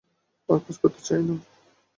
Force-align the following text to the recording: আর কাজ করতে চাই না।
আর 0.49 0.59
কাজ 0.65 0.75
করতে 0.81 1.01
চাই 1.07 1.21
না। 1.27 1.35